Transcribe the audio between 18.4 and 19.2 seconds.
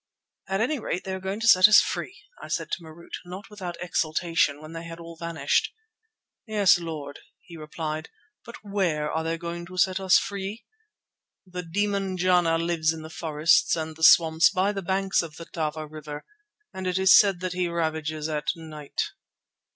night."